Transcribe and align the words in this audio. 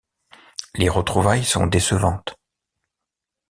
Les 0.73 0.89
retrouvailles 0.89 1.45
sont 1.45 1.67
décevantes. 1.67 2.35